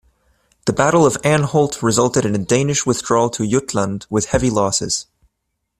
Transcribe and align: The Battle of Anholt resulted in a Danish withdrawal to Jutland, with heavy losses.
The 0.65 0.73
Battle 0.73 1.05
of 1.05 1.21
Anholt 1.21 1.83
resulted 1.83 2.25
in 2.25 2.33
a 2.33 2.39
Danish 2.39 2.87
withdrawal 2.87 3.29
to 3.29 3.45
Jutland, 3.47 4.07
with 4.09 4.29
heavy 4.29 4.49
losses. 4.49 5.05